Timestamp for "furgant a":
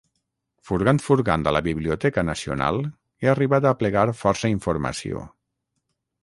1.07-1.53